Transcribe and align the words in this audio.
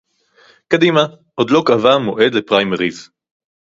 קדימה 0.67 1.05
עוד 1.35 1.49
לא 1.49 1.63
קבעה 1.65 1.99
מועד 1.99 2.33
לפריימריס 2.35 3.09